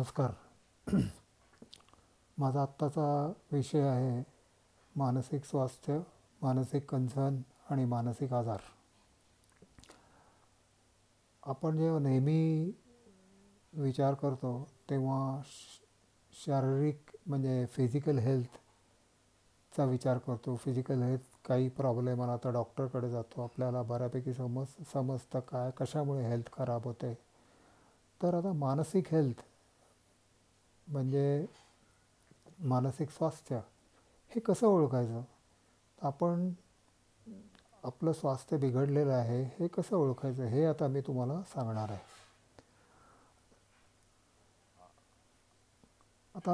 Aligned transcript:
नमस्कार. 0.00 0.30
माझा 2.38 2.62
आत्ताचा 2.62 3.32
विषय 3.52 3.80
आहे 3.80 4.22
मानसिक 4.96 5.44
स्वास्थ्य 5.44 5.98
मानसिक 6.42 6.88
कंझन 6.90 7.40
आणि 7.70 7.84
मानसिक 7.84 8.32
आजार. 8.32 8.60
आपण 11.42 11.76
जेव्हा 11.78 11.98
नेहमी 12.00 12.72
विचार 13.72 14.14
करतो 14.14 14.52
तेव्हा 14.90 15.40
शारीरिक 16.32 17.16
म्हणजे 17.26 17.66
फिजिकल 17.66 18.18
हेल्थचा 18.18 19.84
विचार 19.84 20.18
करतो. 20.18 20.56
फिजिकल 20.56 21.02
हेल्थ 21.02 21.36
काही 21.44 21.68
प्रॉब्लेम 21.68 22.22
आला 22.22 22.36
तर 22.36 22.50
डॉक्टरकडे 22.50 23.10
जातो. 23.10 23.42
आपल्याला 23.42 23.82
बऱ्यापैकी 23.82 24.34
समज 24.34 24.82
समजतं 24.92 25.40
काय 25.40 25.70
कशामुळे 25.80 26.26
हेल्थ 26.28 26.52
खराब 26.52 26.84
होते 26.84 27.14
तर 28.20 28.34
आता 28.34 28.52
मानसिक 28.52 29.14
हेल्थ 29.14 29.44
म्हणजे 30.90 31.46
मानसिक 32.64 33.10
स्वास्थ्य 33.10 33.60
हे 34.32 34.40
कसं 34.40 34.66
ओळखायचं? 34.66 35.22
आपण 35.98 36.50
आपलं 37.84 38.12
स्वास्थ्य 38.12 38.56
बिघडलेलं 38.56 39.12
आहे 39.12 39.42
हे 39.58 39.68
कसं 39.68 39.96
ओळखायचं? 39.96 40.44
हे 40.44 40.64
आता 40.64 40.88
मी 40.88 41.00
तुम्हाला 41.00 41.40
सांगणार 41.46 41.90
आहे. 41.90 41.98
आता 46.34 46.52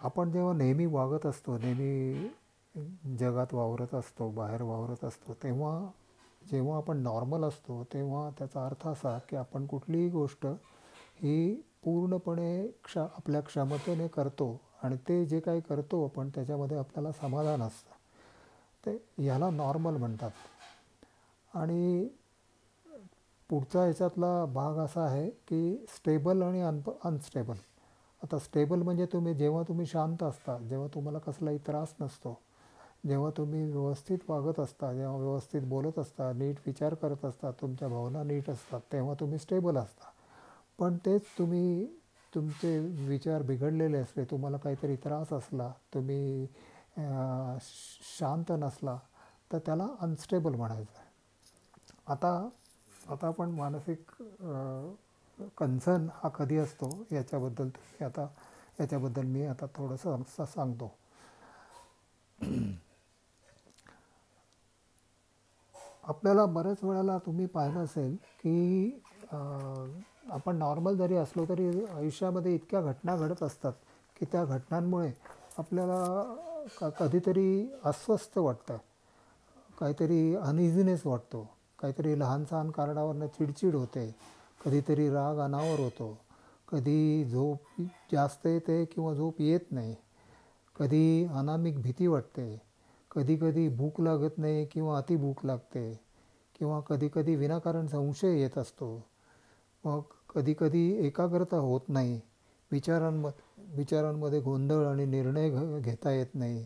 आपण 0.00 0.30
जेव्हा 0.32 0.52
नेहमी 0.52 0.86
वागत 0.86 1.26
असतो 1.26 1.56
नेहमी 1.58 2.28
जगात 3.18 3.54
वावरत 3.54 3.94
असतो 3.94 4.30
बाहेर 4.30 4.62
वावरत 4.62 5.04
असतो 5.04 5.34
तेव्हा 5.42 5.72
जेव्हा 6.42 6.76
आपण 6.76 6.96
नॉर्मल 6.96 7.44
असतो 7.44 7.82
तेव्हा 7.92 8.28
त्याचा 8.38 8.64
अर्थ 8.66 8.86
असा 8.88 9.18
की 9.28 9.36
आपण 9.36 9.66
कुठलीही 9.66 10.08
गोष्ट 10.10 10.46
ही 11.20 11.36
पूर्णपणे 11.86 12.66
क्ष 12.84 12.96
आपल्या 12.98 13.40
क्षमतेने 13.42 14.06
करतो 14.08 14.48
आणि 14.82 14.96
ते 15.08 15.24
जे 15.26 15.40
काही 15.40 15.60
करतो 15.60 16.04
आपण 16.04 16.28
त्याच्यामध्ये 16.28 16.78
आपल्याला 16.78 17.12
समाधान 17.12 17.62
असतं. 17.62 17.90
ते 18.84 18.96
ह्याला 19.18 19.50
नॉर्मल 19.50 19.96
म्हणतात. 19.96 20.30
आणि 21.52 22.08
पुढचा 23.50 23.82
ह्याच्यातला 23.82 24.44
भाग 24.54 24.78
असा 24.78 25.04
आहे 25.04 25.28
की 25.48 25.86
स्टेबल 25.88 26.42
आणि 26.42 26.62
अनप 26.62 26.90
अनस्टेबल 27.02 27.56
आता 28.22 28.38
स्टेबल 28.38 28.82
म्हणजे 28.82 29.06
तुम्ही 29.06 29.34
जेव्हा 29.34 29.62
तुम्ही 29.62 29.86
शांत 29.86 30.22
असता 30.22 30.56
जेव्हा 30.60 30.88
तुम्हाला 30.94 31.18
कसलाही 31.18 31.58
त्रास 31.66 31.94
नसतो 32.00 32.38
जेव्हा 33.06 33.30
तुम्ही 33.36 33.62
व्यवस्थित 33.64 34.18
वागत 34.28 34.60
असता 34.60 34.92
जेव्हा 34.92 35.16
व्यवस्थित 35.16 35.62
बोलत 35.68 35.98
असता 35.98 36.32
नीट 36.32 36.56
विचार 36.66 36.94
करत 36.94 37.24
असता 37.24 37.50
तुमच्या 37.60 37.88
भावना 37.88 38.22
नीट 38.22 38.50
असतात 38.50 38.80
तेव्हा 38.92 39.14
तुम्ही 39.20 39.38
स्टेबल 39.38 39.76
असता. 39.76 40.10
पण 40.78 40.96
तेच 40.98 41.22
तुम्ही 41.38 41.86
तुमचे 42.32 42.78
विचार 43.08 43.42
बिघडलेले 43.42 43.98
असले 43.98 44.24
तुम्हाला 44.24 44.56
काहीतरी 44.58 44.96
त्रास 45.04 45.32
असला 45.32 45.70
तुम्ही 45.94 46.46
शांत 48.10 48.52
नसला 48.58 48.98
तर 49.50 49.58
त्याला 49.58 49.86
अनस्टेबल 50.00 50.54
म्हणायचं 50.54 50.98
आहे. 50.98 51.04
आता 52.06 52.30
आता 53.10 53.26
आपण 53.28 53.50
मानसिक 53.52 54.10
कन्सर्न 55.58 56.06
हा 56.14 56.28
कधी 56.34 56.56
असतो 56.58 56.88
याच्याबद्दल 57.12 57.68
आता 58.04 58.26
याच्याबद्दल 58.80 59.26
मी 59.28 59.44
आता 59.46 59.66
थोडंसं 59.74 60.44
सांगतो. 60.46 60.92
आपल्याला 66.04 66.44
बऱ्याच 66.48 66.82
वेळेला 66.82 67.16
तुम्ही 67.18 67.46
पाहिलं 67.48 67.84
असेल 67.84 68.14
की 68.36 69.00
आपण 70.30 70.56
नॉर्मल 70.56 70.96
जरी 70.96 71.14
असलो 71.14 71.44
तरी 71.48 71.84
आयुष्यामध्ये 71.84 72.54
इतक्या 72.54 72.80
घटना 72.80 73.16
घडत 73.16 73.42
असतात 73.42 73.72
की 74.20 74.26
त्या 74.32 74.44
घटनांमुळे 74.44 75.12
आपल्याला 75.58 76.34
कधीतरी 77.00 77.72
अस्वस्थ 77.84 78.38
वाटतं. 78.38 78.78
काहीतरी 79.80 80.34
अनइझिनेस 80.34 81.06
वाटतो. 81.06 81.48
काहीतरी 81.78 82.20
लहान 82.20 82.44
सहान 82.44 82.70
कारणावरनं 82.70 83.26
चिडचिड 83.26 83.74
होते. 83.74 84.14
कधीतरी 84.64 85.10
राग 85.10 85.36
अनावर 85.36 85.80
होतो. 85.80 86.18
कधी 86.72 87.24
झोप 87.24 87.82
जास्त 88.12 88.46
येते 88.46 88.84
किंवा 88.84 89.14
झोप 89.14 89.40
येत 89.40 89.60
नाही. 89.70 89.96
कधी 90.78 91.24
अनामिक 91.24 91.82
भीती 91.82 92.06
वाटते. 92.06 92.62
कधी 93.10 93.36
कधी 93.36 93.68
भूक 93.68 94.00
लागत 94.00 94.38
नाही 94.38 94.66
किंवा 94.66 94.98
अति 94.98 95.16
भूक 95.16 95.44
लागते. 95.44 96.00
किंवा 96.58 96.80
कधीकधी 96.80 97.36
विनाकारण 97.36 97.86
संशय 97.86 98.40
येत 98.40 98.58
असतो. 98.58 99.04
मग 99.86 100.02
कधीकधी 100.34 100.84
एकाग्रता 101.06 101.56
होत 101.58 101.88
नाही. 101.88 102.20
विचारांम 102.70 103.26
विचारांमध्ये 103.76 104.40
गोंधळ 104.40 104.86
आणि 104.86 105.04
निर्णय 105.06 105.50
घ 105.50 105.78
घेता 105.80 106.10
येत 106.10 106.34
नाही. 106.34 106.64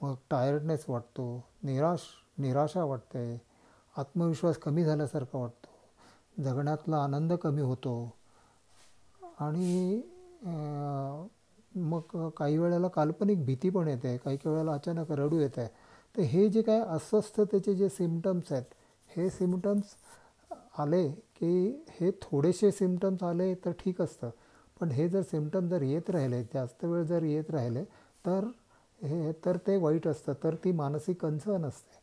मग 0.00 0.14
टायर्डनेस 0.30 0.84
वाटतो 0.88 1.26
निराश 1.62 2.00
निराशा 2.38 2.84
वाटते 2.84 3.24
आत्मविश्वास 3.94 4.56
कमी 4.58 4.84
झाल्यासारखा 4.84 5.38
वाटतो 5.38 6.42
जगण्यातला 6.42 7.02
आनंद 7.04 7.32
कमी 7.32 7.62
होतो. 7.62 7.94
आणि 9.40 10.00
मग 11.74 12.28
काही 12.36 12.58
वेळेला 12.58 12.88
काल्पनिक 12.88 13.44
भीती 13.46 13.70
पण 13.70 13.88
येते 13.88 14.16
काही 14.16 14.36
काही 14.36 14.54
वेळेला 14.54 14.72
अचानक 14.72 15.10
रडू 15.12 15.38
येते. 15.38 15.66
तर 16.14 16.22
हे 16.22 16.48
जे 16.48 16.62
काय 16.62 16.80
अस्वस्थतेचे 16.80 17.74
जे 17.74 17.88
सिमटम्स 17.88 18.52
आहेत 18.52 18.74
हे 19.08 19.28
सिमटम्स 19.30 19.94
आले 20.78 21.06
की 21.36 21.84
हे 21.90 22.10
थोडेसे 22.22 22.70
सिमटम्स 22.70 23.22
आले 23.22 23.54
तर 23.64 23.72
ठीक 23.78 24.00
असतं. 24.02 24.30
पण 24.80 24.90
हे 24.90 25.08
जर 25.08 25.22
सिमटम 25.22 25.68
जर 25.68 25.82
येत 25.82 26.10
राहिले 26.10 26.42
जास्त 26.54 26.84
वेळ 26.84 27.02
जर 27.02 27.22
येत 27.22 27.50
राहिले 27.50 27.84
तर 28.26 28.44
हे 29.00 29.32
तर 29.44 29.56
ते 29.66 29.76
वाईट 29.76 30.06
असतं. 30.08 30.32
तर 30.44 30.54
ती 30.64 30.72
मानसिक 30.72 31.20
कन्सर्न 31.22 31.64
असते. 31.64 32.02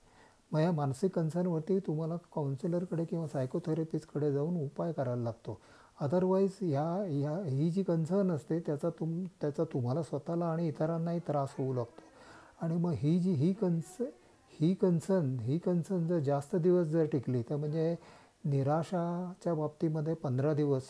मग 0.52 0.60
या 0.60 0.72
मानसिक 0.72 1.12
कन्सर्नवरती 1.16 1.80
तुम्हाला 1.80 2.16
काउन्सिलरकडे 2.36 3.06
किंवा 3.06 3.28
सायकोथेरपिस्टकडे 3.28 4.32
जाऊन 4.32 4.58
उपाय 4.64 4.92
करायला 4.94 5.24
लागतो. 5.24 5.60
अदरवाईज 6.00 6.58
ह्या 6.62 6.84
ह्या 7.08 7.38
ही 7.46 7.70
जी 7.72 7.84
कन्सर्न 7.84 8.32
असते 8.32 8.60
त्याचा 8.60 8.90
तुम 8.90 9.24
त्याचा 9.42 9.64
तुम्हाला 9.64 10.04
स्वतःला 10.04 10.46
आणि 10.46 10.68
इतरांनाही 10.68 11.20
त्रास 11.20 11.56
होऊ 11.58 11.74
लागतो. 11.74 12.02
आणि 12.62 12.78
मग 12.78 12.92
ही 12.92 13.20
जी 13.20 13.32
ही 13.32 13.54
कन्स 13.54 13.98
ही 14.54 14.74
कन्सर्न 14.74 15.38
ही 15.40 15.58
कन्सर्न 15.58 16.08
जर 16.08 16.20
जास्त 16.20 16.56
दिवस 16.56 16.88
जर 16.88 17.06
टिकली 17.06 17.42
तर 17.42 17.56
म्हणजे 17.56 17.96
निराशाच्या 18.44 19.54
बाबतीमध्ये 19.54 20.14
पंधरा 20.14 20.54
दिवस 20.54 20.84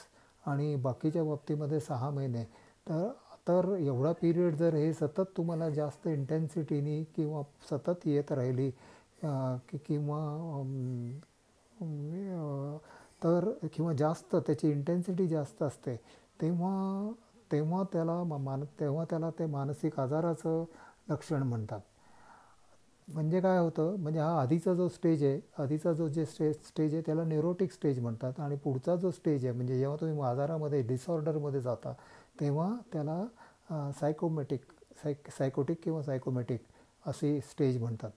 आणि 0.43 0.75
बाकीच्या 0.75 1.23
बाबतीमध्ये 1.23 1.79
सहा 1.79 2.09
महिने. 2.09 2.43
तर 2.87 3.09
तर 3.47 3.65
एवढा 3.79 4.11
पिरियड 4.11 4.55
जर 4.55 4.73
हे 4.75 4.91
सतत 4.93 5.29
तुम्हाला 5.37 5.69
जास्त 5.69 6.07
इंटेन्सिटीनी 6.07 7.03
किंवा 7.15 7.41
सतत 7.69 8.07
येत 8.07 8.31
राहिली 8.31 8.69
की 9.69 9.77
किंवा 9.77 10.19
तर 13.23 13.49
किंवा 13.73 13.93
जास्त 13.93 14.35
त्याची 14.35 14.69
इंटेन्सिटी 14.71 15.27
जास्त 15.27 15.63
असते 15.63 15.95
तेव्हा 16.41 17.11
तेव्हा 17.51 17.83
त्याला 17.93 18.23
मान 18.23 18.63
तेव्हा 18.79 19.05
त्याला 19.09 19.29
ते 19.39 19.45
मानसिक 19.45 19.99
आजाराचं 19.99 20.63
लक्षण 21.09 21.43
म्हणतात. 21.43 21.79
म्हणजे 23.13 23.39
काय 23.41 23.59
होतं? 23.59 23.95
म्हणजे 23.99 24.19
हा 24.19 24.39
आधीचा 24.41 24.73
जो 24.73 24.87
स्टेज 24.89 25.23
आहे 25.23 25.39
आधीचा 25.59 25.91
जो 25.93 26.07
जे 26.07 26.25
स्टेज 26.25 26.55
स्टेज 26.67 26.93
आहे 26.93 27.03
त्याला 27.05 27.23
न्यूरोटिक 27.23 27.71
स्टेज 27.71 27.99
म्हणतात. 27.99 28.39
आणि 28.39 28.55
पुढचा 28.63 28.95
जो 28.95 29.11
स्टेज 29.11 29.45
आहे 29.45 29.53
म्हणजे 29.55 29.77
जेव्हा 29.79 29.97
तुम्ही 30.01 30.21
आजारामध्ये 30.29 30.81
डिसऑर्डरमध्ये 30.87 31.61
जाता 31.61 31.93
तेव्हा 32.39 32.69
त्याला 32.93 33.91
सायकोमॅटिक 33.99 34.61
सायक 35.03 35.29
सायकोटिक 35.37 35.77
किंवा 35.83 36.01
सायकोमॅटिक 36.03 36.59
असे 37.05 37.39
स्टेज 37.41 37.77
म्हणतात. 37.81 38.11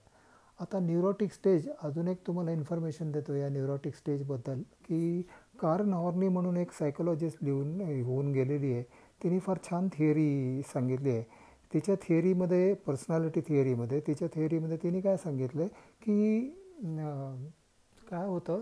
आता 0.59 0.79
न्यूरोटिक 0.79 1.31
स्टेज 1.33 1.67
अजून 1.83 2.07
एक 2.07 2.17
तुम्हाला 2.27 2.51
इन्फॉर्मेशन 2.51 3.11
देतो 3.11 3.33
या 3.35 3.49
न्यूरोटिक 3.49 3.95
स्टेजबद्दल 3.95 4.61
की 4.83 5.21
कार्न 5.61 5.93
हॉर्नी 5.93 6.27
म्हणून 6.27 6.57
एक 6.57 6.71
सायकोलॉजिस्ट 6.71 7.43
लिहून 7.43 7.81
होऊन 8.03 8.31
गेलेली 8.33 8.71
आहे. 8.73 8.83
तिने 9.21 9.39
फार 9.39 9.57
छान 9.63 9.87
थिअरी 9.93 10.61
सांगितली 10.73 11.09
आहे. 11.09 11.23
तिच्या 11.73 11.95
थिअरीमध्ये 11.95 12.73
पर्सनॅलिटी 12.73 13.41
थिअरीमध्ये 13.41 13.99
तिच्या 13.99 14.27
थिअरीमध्ये 14.33 14.77
तिने 14.77 15.01
काय 15.01 15.17
सांगितलं 15.17 15.67
की 16.01 16.39
काय 17.97 18.25
होतं 18.25 18.61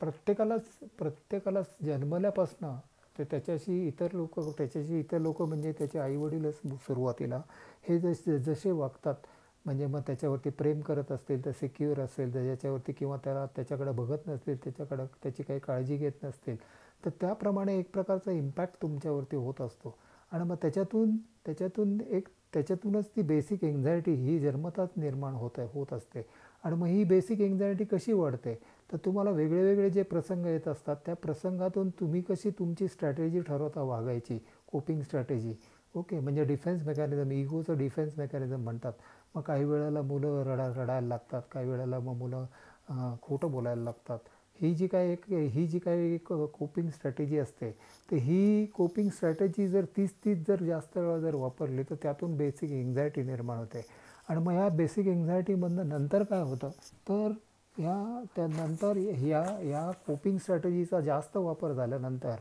प्रत्येकालाच 0.00 0.68
प्रत्येकालाच 0.98 1.76
जन्मल्यापासनं 1.84 2.76
ते 3.18 3.24
त्याच्याशी 3.24 3.86
इतर 3.86 4.12
लोक 4.12 4.38
त्याच्याशी 4.58 4.98
इतर 4.98 5.18
लोक 5.18 5.42
म्हणजे 5.42 5.72
त्याचे 5.72 5.98
आईवडीलच 5.98 6.60
सुरुवातीला 6.76 7.40
हे 7.88 7.98
जस 7.98 8.28
जसे 8.28 8.70
वागतात 8.70 9.26
म्हणजे 9.64 9.86
मग 9.86 10.00
त्याच्यावरती 10.00 10.50
प्रेम 10.50 10.80
करत 10.80 11.12
असतील 11.12 11.44
तर 11.44 11.50
सिक्युअर 11.50 12.00
असेल 12.00 12.34
तर 12.34 12.42
ज्याच्यावरती 12.42 12.92
किंवा 12.92 13.16
त्याला 13.16 13.44
त्याच्याकडे 13.46 13.90
बघत 13.90 14.26
नसतील 14.26 14.56
त्याच्याकडं 14.56 15.06
त्याची 15.22 15.42
काही 15.42 15.60
काळजी 15.60 15.96
घेत 15.96 16.22
नसतील 16.22 16.56
तर 17.04 17.10
त्याप्रमाणे 17.20 17.78
एक 17.78 17.90
प्रकारचा 17.92 18.32
इम्पॅक्ट 18.32 18.82
तुमच्यावरती 18.82 19.36
होत 19.36 19.60
असतो. 19.60 19.96
आणि 20.32 20.44
मग 20.44 20.56
त्याच्यातून 20.62 21.16
त्याच्यातून 21.46 22.00
एक 22.00 22.28
त्याच्यातूनच 22.54 23.08
ती 23.16 23.22
बेसिक 23.22 23.64
एन्झायटी 23.64 24.12
ही 24.14 24.38
जन्मताच 24.40 24.90
निर्माण 24.96 25.34
होत 25.34 25.58
आहे 25.58 25.68
होत 25.72 25.92
असते. 25.92 26.22
आणि 26.64 26.76
मग 26.76 26.86
ही 26.86 27.04
बेसिक 27.04 27.40
एन्झायटी 27.40 27.84
कशी 27.84 28.12
वाढते? 28.12 28.54
तर 28.92 28.96
तुम्हाला 29.04 29.30
वेगळे 29.30 29.62
वेगळे 29.62 29.90
जे 29.90 30.02
प्रसंग 30.02 30.46
येत 30.46 30.68
असतात 30.68 30.96
त्या 31.06 31.14
प्रसंगातून 31.16 31.90
तुम्ही 32.00 32.22
कशी 32.22 32.50
तुमची 32.58 32.88
स्ट्रॅटेजी 32.88 33.40
ठरवता 33.40 33.82
वागायची? 33.82 34.38
कोपिंग 34.66 35.02
स्ट्रॅटेजी 35.02 35.54
ओके 35.94 36.18
म्हणजे 36.20 36.44
डिफेन्स 36.44 36.82
मेकॅनिझम 36.86 37.30
इगोचं 37.32 37.76
डिफेन्स 37.78 38.18
मेकॅनिझम 38.18 38.62
म्हणतात. 38.64 38.92
मग 39.34 39.42
काही 39.42 39.64
वेळेला 39.64 40.02
मुलं 40.02 40.42
रडा 40.46 40.66
रडायला 40.76 41.06
लागतात 41.08 41.42
काही 41.52 41.68
वेळेला 41.68 41.98
मग 41.98 42.16
मुलं 42.16 43.16
खोटं 43.22 43.50
बोलायला 43.50 43.82
लागतात. 43.82 44.18
ही 44.60 44.74
जी 44.74 44.86
काय 44.86 45.10
एक 45.12 45.24
ही 45.28 45.66
जी 45.66 45.78
काय 45.78 45.98
एक 46.14 46.32
कोपिंग 46.32 46.88
स्ट्रॅटेजी 46.90 47.38
असते 47.38 47.70
तर 48.10 48.16
ही 48.16 48.66
कोपिंग 48.74 49.08
स्ट्रॅटेजी 49.10 49.66
जर 49.68 49.84
तीच 49.96 50.12
तीच 50.24 50.46
जर 50.48 50.62
जास्त 50.64 50.96
वेळा 50.98 51.18
जर 51.20 51.34
वापरली 51.34 51.82
तर 51.82 51.94
त्यातून 52.02 52.36
बेसिक 52.36 52.70
एन्झायटी 52.70 53.22
निर्माण 53.22 53.58
होते. 53.58 53.84
आणि 54.28 54.40
मग 54.40 54.52
ह्या 54.52 54.68
बेसिक 54.68 55.06
एन्झायटीमधनं 55.06 55.88
नंतर 55.88 56.22
काय 56.22 56.42
होतं? 56.42 56.70
तर 57.08 57.32
ह्या 57.76 58.22
त्यानंतर 58.36 58.96
ह्या 58.96 59.42
ह्या 59.60 59.90
कोपिंग 60.06 60.38
स्ट्रॅटेजीचा 60.38 61.00
जास्त 61.00 61.36
वापर 61.36 61.72
झाल्यानंतर 61.72 62.34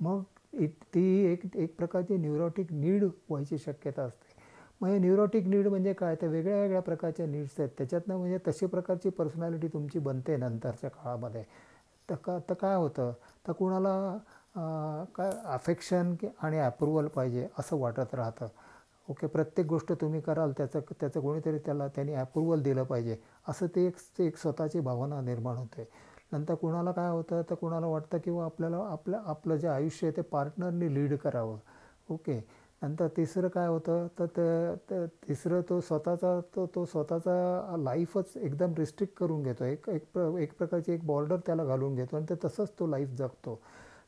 मग 0.00 0.22
ती 0.94 1.04
एक 1.32 1.44
एक 1.56 1.74
प्रकारची 1.76 2.16
न्यूरोटिक 2.16 2.72
नीड 2.72 3.04
व्हायची 3.04 3.58
शक्यता 3.58 4.02
असते. 4.02 4.40
म्हणजे 4.82 4.98
न्यूरोटिक 4.98 5.46
नीड 5.46 5.66
म्हणजे 5.68 5.92
काय? 5.92 6.14
तर 6.22 6.26
वेगळ्या 6.28 6.60
वेगळ्या 6.60 6.80
प्रकारच्या 6.82 7.26
नीड्स 7.26 7.54
आहेत. 7.58 7.68
त्याच्यातनं 7.78 8.16
म्हणजे 8.18 8.38
तशी 8.48 8.66
प्रकारची 8.66 9.10
पर्सनॅलिटी 9.10 9.68
तुमची 9.68 9.98
बनते 9.98 10.36
नंतरच्या 10.36 10.90
काळामध्ये. 10.90 11.42
तर 12.08 12.14
का 12.24 12.38
तर 12.48 12.54
काय 12.54 12.74
होतं? 12.76 13.12
तर 13.48 13.52
कुणाला 13.52 13.94
काय 15.16 15.30
अफेक्शन 15.54 16.14
आणि 16.42 16.58
अप्रुव्हल 16.58 17.06
पाहिजे 17.08 17.46
असं 17.58 17.78
वाटत 17.80 18.14
राहतं. 18.14 18.46
ओके 19.08 19.26
प्रत्येक 19.26 19.66
गोष्ट 19.66 19.92
तुम्ही 19.92 20.20
कराल 20.20 20.52
त्याचं 20.52 20.80
त्याचं 21.00 21.20
कोणीतरी 21.20 21.58
त्याला 21.58 21.86
त्यांनी 21.88 22.14
अप्रुव्हल 22.14 22.62
दिलं 22.62 22.84
पाहिजे. 22.84 23.16
असं 23.48 23.66
ते 23.76 23.86
एक 23.86 23.96
ते 24.18 24.26
एक 24.26 24.36
स्वतःची 24.36 24.80
भावना 24.80 25.20
निर्माण 25.20 25.56
होते. 25.56 25.88
नंतर 26.32 26.54
कुणाला 26.54 26.92
काय 26.92 27.10
होतं? 27.10 27.42
तर 27.50 27.54
कुणाला 27.54 27.86
वाटतं 27.86 28.18
किंवा 28.18 28.44
आपल्याला 28.44 28.76
आपलं 28.90 29.22
आपलं 29.26 29.56
जे 29.56 29.68
आयुष्य 29.68 30.06
आहे 30.06 30.16
ते 30.16 30.22
पार्टनरनी 30.22 30.94
लीड 30.94 31.16
करावं. 31.18 31.58
ओके. 32.10 32.40
नंतर 32.82 33.08
तिसरं 33.16 33.48
काय 33.48 33.66
होतं? 33.68 34.06
तर 34.20 35.06
तिसरं 35.28 35.60
तो 35.68 35.80
स्वतःचा 35.80 36.40
तो 36.56 36.66
तो 36.74 36.84
स्वतःचा 36.84 37.76
लाईफच 37.78 38.36
एकदम 38.36 38.74
रिस्ट्रिक्ट 38.78 39.14
करून 39.18 39.42
घेतो. 39.42 39.64
एक 39.64 39.88
एक 39.88 40.04
प्र 40.14 40.38
एक 40.40 40.56
प्रकारची 40.58 40.92
एक 40.92 41.06
बॉर्डर 41.06 41.36
त्याला 41.46 41.64
घालून 41.64 41.94
घेतो 41.94 42.16
आणि 42.16 42.26
ते 42.30 42.34
तसंच 42.44 42.72
तो 42.78 42.86
लाईफ 42.86 43.08
जगतो. 43.18 43.60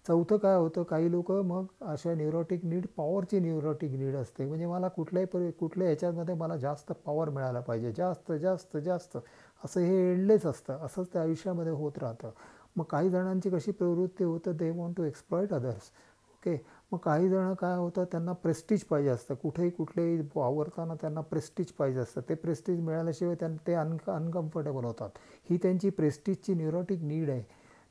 चौथं 0.07 0.37
काय 0.37 0.57
होतं? 0.57 0.83
काही 0.83 1.11
लोक 1.11 1.31
मग 1.33 1.67
अशा 1.83 2.15
न्यूरोटिक 2.15 2.65
नीड 2.65 2.87
पॉवरची 2.97 3.39
न्यूरोटिक 3.41 3.93
नीड 3.93 4.17
असते. 4.17 4.47
म्हणजे 4.47 4.67
मला 4.67 4.89
कुठल्याही 4.89 5.27
पर 5.27 5.51
कुठल्या 5.61 5.87
ह्याच्यामध्ये 5.89 6.35
मला 6.35 6.57
जास्त 6.57 6.93
पॉवर 7.07 7.31
मिळायला 7.31 7.61
पाहिजे. 7.61 7.93
जास्त 7.93 8.33
जास्त 8.33 8.77
जास्त. 8.77 9.17
असं 9.65 9.81
हे 9.81 9.97
एडलेच 10.13 10.47
असतं. 10.47 10.79
असंच 10.87 11.13
त्या 11.13 11.23
आयुष्यामध्ये 11.23 11.73
होत 11.73 11.99
राहतं. 11.99 12.31
मग 12.77 12.85
काही 12.85 13.11
जणांची 13.11 13.51
कशी 13.51 13.73
प्रवृत्ती 13.73 14.25
होतं 14.25 14.57
they 14.57 14.71
want 14.71 14.97
to 14.97 15.03
exploit 15.05 15.53
others 15.55 15.91
okay 16.35 16.57
मग 16.95 16.99
काही 16.99 17.29
जणं 17.29 17.55
काय 17.55 17.77
होतं 17.77 18.05
त्यांना 18.05 18.33
प्रेस्टीज 18.33 18.85
पाहिजे 18.85 19.11
असतं. 19.11 19.35
कुठेही 19.35 19.71
कुठलेही 19.71 20.23
वावरताना 20.35 20.95
त्यांना 20.95 21.21
प्रेस्टीज 21.21 21.67
पाहिजे 21.67 22.01
असतं. 22.01 22.21
ते 22.29 22.35
प्रेस्टीज 22.35 22.81
मिळाल्याशिवाय 22.81 23.35
त्यां 23.35 23.57
ते 23.67 23.75
अन 23.75 23.97
अनकम्फर्टेबल 24.07 24.85
होतात. 24.85 25.11
ही 25.51 25.59
त्यांची 25.63 25.91
प्रेस्टीजची 25.91 26.55
न्यूरोटिक 26.55 27.03
नीड 27.03 27.31
आहे. 27.31 27.43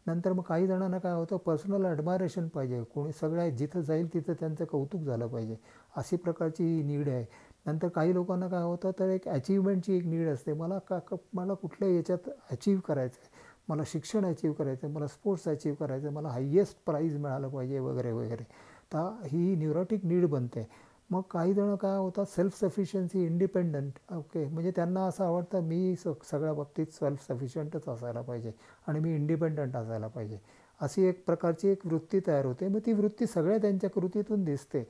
नंतर 0.08 0.34
मग 0.34 0.42
काही 0.42 0.68
जणांना 0.68 0.98
काय 0.98 1.14
होतं 1.14 1.38
पर्सनल 1.38 1.86
ॲडमायरेशन 1.86 2.48
पाहिजे. 2.48 2.84
कोणी 2.84 3.12
सगळ्या 3.12 3.50
जिथं 3.50 3.82
जाईल 3.82 4.14
तिथं 4.14 4.34
त्यांचं 4.34 4.66
कौतुक 4.66 5.02
झालं 5.02 5.28
पाहिजे. 5.28 5.56
अशी 5.98 6.16
प्रकारची 6.16 6.84
नीड 6.84 7.10
आहे. 7.10 7.26
नंतर 7.66 7.88
काही 7.88 8.14
लोकांना 8.14 8.48
काय 8.48 8.64
होतं 8.64 8.92
तर 9.00 9.10
एक 9.10 9.28
अचीवमेंटची 9.28 9.98
एक 9.98 10.06
नीड 10.06 10.28
असते. 10.30 10.54
मला 10.54 10.80
का 10.80 11.00
मला 11.34 11.54
कुठल्याही 11.54 11.96
याच्यात 11.96 12.30
अचीव 12.52 12.80
करायचं 12.80 13.20
आहे? 13.22 13.32
मला 13.70 13.84
शिक्षण 13.86 14.26
अचीव 14.26 14.54
करायचं 14.54 14.88
आहे? 14.88 14.96
मला 14.96 15.08
स्पोर्ट्स 15.08 15.48
अचीव 15.48 15.74
करायचं 15.74 16.08
आहे? 16.08 16.16
मला 16.16 16.30
हायेस्ट 16.30 16.78
प्राईज 16.86 17.18
मिळालं 17.18 17.50
पाहिजे 17.50 17.80
वगैरे 17.80 18.12
वगैरे. 18.12 18.44
आता 18.83 19.27
ही 19.27 19.56
न्यूरोटिक 19.56 20.06
नीड 20.06 20.25
बनते. 20.30 20.65
मग 21.09 21.21
काही 21.31 21.53
जणं 21.53 21.75
काय 21.75 21.97
होतात 21.97 22.25
सेल्फ 22.25 22.59
सफिशियन्सी 22.59 23.24
इंडिपेंडंट 23.25 24.13
ओके 24.13 24.45
म्हणजे 24.47 24.71
त्यांना 24.75 25.06
असं 25.07 25.24
आवडतं 25.25 25.63
मी 25.68 25.95
स 25.95 26.07
सगळ्या 26.31 26.53
बाबतीत 26.53 26.85
सेल्फ 26.94 27.25
सफिशियंटच 27.27 27.88
असायला 27.89 28.21
पाहिजे 28.21 28.51
आणि 28.88 29.00
मी 29.00 29.13
इंडिपेंडंट 29.15 29.75
असायला 29.75 30.07
पाहिजे. 30.07 30.38
अशी 30.81 31.03
एक 31.07 31.24
प्रकारची 31.25 31.68
एक 31.69 31.85
वृत्ती 31.88 32.19
तयार 32.27 32.45
होते. 32.45 32.68
मग 32.68 32.80
ती 32.85 32.94
वृत्ती 32.94 33.27
सगळ्या 33.27 33.57
त्यांच्या 33.57 33.89
कृतीतून 33.89 34.44
दिसते. 34.44 34.83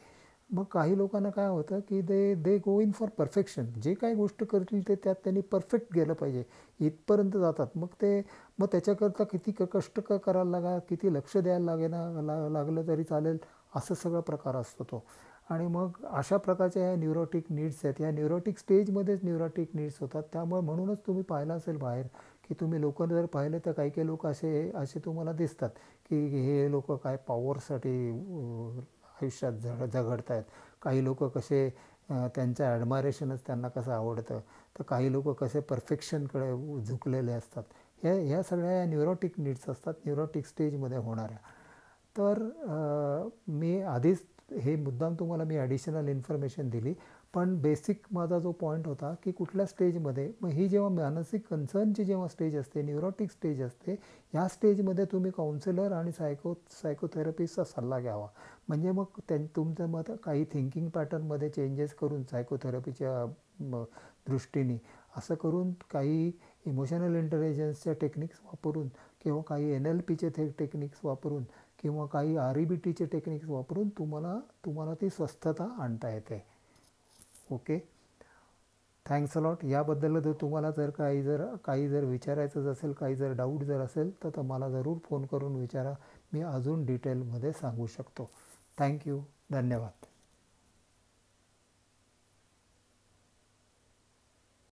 मग 0.49 0.63
काही 0.71 0.97
लोकांना 0.97 1.29
काय 1.29 1.47
होतं 1.47 1.79
की 1.89 2.01
they 2.01 2.33
they 2.43 2.57
go 2.65 2.79
in 2.81 2.91
for 2.91 3.09
perfection 3.17 3.65
जे 3.83 3.93
काही 3.93 4.15
गोष्ट 4.15 4.43
करतील 4.43 4.87
ते 4.87 4.95
त्यात 5.03 5.15
त्यांनी 5.23 5.41
परफेक्ट 5.51 5.93
गेलं 5.95 6.13
पाहिजे. 6.13 6.43
इथपर्यंत 6.79 7.37
जातात. 7.37 7.67
मग 7.75 7.87
ते 8.01 8.21
मग 8.59 8.67
त्याच्याकरता 8.71 9.23
किती 9.23 9.51
क 9.59 9.63
कष्ट 9.73 9.99
क 9.99 10.13
करायला 10.25 10.49
लागा 10.51 10.77
किती 10.89 11.13
लक्ष 11.13 11.37
द्यायला 11.37 11.65
लागेना 11.65 12.21
ला 12.21 12.47
लागलं 12.49 12.87
तरी 12.87 13.03
चालेल. 13.03 13.37
असं 13.75 13.95
सगळा 13.95 14.19
प्रकार 14.21 14.55
असतो 14.55 14.83
तो. 14.83 15.03
आणि 15.49 15.67
मग 15.67 16.03
अशा 16.09 16.37
प्रकारच्या 16.37 16.83
ह्या 16.83 16.95
न्यूरोटिक 16.95 17.45
नीड्स 17.51 17.79
आहेत. 17.83 17.95
ह्या 17.99 18.11
न्यूरोटिक 18.11 18.57
स्टेजमध्येच 18.57 19.23
न्यूरोटिक 19.23 19.69
नीड्स 19.75 19.97
होतात. 20.01 20.23
त्यामुळे 20.33 20.61
म्हणूनच 20.61 20.99
तुम्ही 21.07 21.23
पाहिलं 21.23 21.53
असेल 21.53 21.77
बाहेर 21.77 22.05
की 22.47 22.53
तुम्ही 22.59 22.81
लोक 22.81 23.03
जर 23.03 23.25
पाहिलं 23.33 23.57
तर 23.65 23.71
काही 23.71 23.89
काही 23.89 24.07
लोक 24.07 24.25
असे 24.27 24.71
असे 24.75 24.99
तुम्हाला 25.05 25.31
दिसतात 25.33 25.69
की 26.09 26.15
हे 26.37 26.69
लोक 26.71 26.91
काय 27.03 27.17
पॉवरसाठी 27.27 28.09
आयुष्यात 29.21 29.53
झ 29.53 29.85
झगडत 29.85 30.31
आहेत 30.31 30.43
काही 30.81 31.03
लोक 31.03 31.23
कसे 31.35 31.69
त्यांचं 32.09 32.63
ॲडमायरेशनच 32.65 33.41
त्यांना 33.47 33.67
कसं 33.69 33.91
आवडतं. 33.91 34.39
तर 34.77 34.83
काही 34.87 35.11
लोक 35.11 35.29
कसे 35.39 35.59
परफेक्शनकडे 35.59 36.81
झुकलेले 36.85 37.31
असतात. 37.31 37.63
ह्या 38.03 38.13
ह्या 38.15 38.41
सगळ्या 38.43 38.85
न्यूरोटिक 38.85 39.39
नीड्स 39.39 39.69
असतात. 39.69 39.93
न्यूरोटिक 40.05 40.45
स्टेजमध्ये 40.45 40.97
होणाऱ्या. 40.97 41.37
तर 42.15 42.43
मी 43.49 43.79
आधीच 43.81 44.25
हे 44.61 44.75
मुद्दाम 44.75 45.13
तुम्हाला 45.19 45.43
मी 45.43 45.57
ॲडिशनल 45.57 46.07
इन्फॉर्मेशन 46.09 46.69
दिली. 46.69 46.93
पण 47.33 47.55
बेसिक 47.61 48.01
माझा 48.13 48.37
जो 48.39 48.51
पॉईंट 48.51 48.87
होता 48.87 49.13
की 49.23 49.31
कुठल्या 49.31 49.65
स्टेजमध्ये 49.65 50.31
मग 50.41 50.49
ही 50.49 50.67
जेव्हा 50.69 50.89
मानसिक 50.89 51.47
कन्सर्नची 51.49 52.03
जेव्हा 52.05 52.27
स्टेज 52.27 52.55
असते 52.57 52.81
न्यूरोटिक 52.81 53.31
स्टेज 53.31 53.61
असते 53.61 53.93
ह्या 54.33 54.47
स्टेजमध्ये 54.47 55.05
तुम्ही 55.11 55.31
काउन्सिलर 55.37 55.91
आणि 55.91 56.11
सायको 56.11 56.53
सायकोथेरपिस्टचा 56.81 57.63
सल्ला 57.65 57.99
घ्यावा. 57.99 58.27
म्हणजे 58.67 58.91
मग 58.91 59.19
त्यां 59.29 59.45
तुमचं 59.55 59.89
मत 59.91 60.11
काही 60.23 60.45
थिंकिंग 60.53 60.89
पॅटर्नमध्ये 60.89 61.49
चेंजेस 61.49 61.93
करून 61.93 62.23
सायकोथेरपीच्या 62.31 63.25
दृष्टीने 64.27 64.77
असं 65.17 65.35
करून 65.35 65.71
काही 65.91 66.31
इमोशनल 66.65 67.15
इंटेलिजन्सच्या 67.15 67.93
टेक्निक्स 68.01 68.39
वापरून 68.43 68.87
किंवा 69.23 69.41
काही 69.47 69.71
एन 69.73 69.85
एल 69.85 69.99
पीचे 70.07 70.29
थे 70.29 70.47
टेक्निक्स 70.59 70.99
वापरून 71.03 71.43
किंवा 71.83 72.05
काही 72.05 72.35
आर 72.37 72.57
ई 72.57 72.65
बी 72.65 72.75
टीचे 72.75 73.05
टेक्निक्स 73.05 73.49
वापरून 73.49 73.89
तुम्हाला 73.89 74.37
तुम्हाला 74.65 74.93
ती 74.93 75.09
स्वस्थता 75.09 75.67
आणता 75.79 76.09
येते. 76.09 76.43
ओके 77.51 77.77
थँक्स 79.05 79.37
अलॉट 79.37 79.63
याबद्दल 79.65 80.19
जर 80.19 80.31
तुम्हाला 80.41 80.69
जर 80.71 80.89
काही 80.89 81.23
जर 81.23 81.45
काही 81.65 81.87
जर 81.89 82.03
विचारायचं 82.03 82.71
असेल 82.71 82.93
काही 82.93 83.15
जर 83.15 83.31
डाऊट 83.31 83.63
जर 83.63 83.79
असेल 83.79 84.11
तर 84.23 84.41
मला 84.41 84.69
जरूर 84.69 84.97
फोन 85.03 85.25
करून 85.25 85.55
विचारा. 85.55 85.93
मी 86.33 86.41
अजून 86.41 86.85
डिटेलमध्ये 86.85 87.51
सांगू 87.51 87.87
शकतो. 87.87 88.29
थँक्यू 88.79 89.19
धन्यवाद. 89.51 90.05